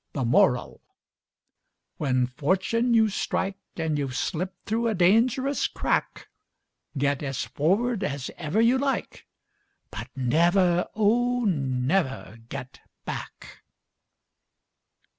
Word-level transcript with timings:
The 0.13 0.25
Moral: 0.25 0.81
When 1.97 2.25
fortune 2.25 2.95
you 2.95 3.07
strike, 3.09 3.59
And 3.77 3.99
you've 3.99 4.15
slipped 4.15 4.65
through 4.65 4.87
a 4.87 4.95
dangerous 4.95 5.67
crack, 5.67 6.27
Get 6.97 7.21
as 7.21 7.43
forward 7.45 8.03
as 8.03 8.31
ever 8.35 8.59
you 8.59 8.79
like, 8.79 9.27
But 9.91 10.07
never, 10.15 10.87
oh, 10.95 11.45
never 11.45 12.39
get 12.49 12.79
back! 13.05 13.61